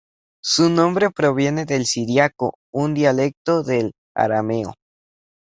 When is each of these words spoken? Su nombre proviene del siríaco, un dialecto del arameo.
Su 0.43 0.69
nombre 0.71 1.11
proviene 1.11 1.65
del 1.67 1.85
siríaco, 1.85 2.55
un 2.73 2.95
dialecto 2.95 3.61
del 3.61 3.91
arameo. 4.15 4.73